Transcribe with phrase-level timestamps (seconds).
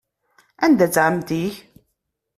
[0.63, 1.53] Anda-tt ɛemmti-k?